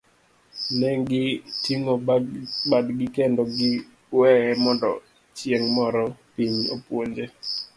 Negi 0.79 1.23
ting'o 1.63 1.93
badgi 2.69 3.05
kendo 3.15 3.41
giweye 3.57 4.49
mondo 4.63 4.89
chieng' 5.37 5.69
moro 5.77 6.03
piny 6.33 6.57
opuonje. 6.75 7.25